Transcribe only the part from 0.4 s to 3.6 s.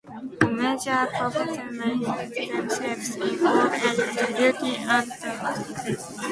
measure and proportion manifest themselves in